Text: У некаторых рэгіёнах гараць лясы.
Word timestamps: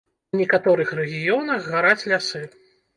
У 0.35 0.39
некаторых 0.41 0.95
рэгіёнах 1.01 1.71
гараць 1.77 2.03
лясы. 2.11 2.47